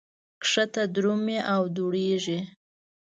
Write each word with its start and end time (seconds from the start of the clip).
ښکته 0.49 0.83
درومي 0.93 1.39
او 1.53 1.61
دوړېږي. 1.75 2.39